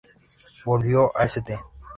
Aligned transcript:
Volvió 0.65 1.11
a 1.15 1.25
St. 1.25 1.59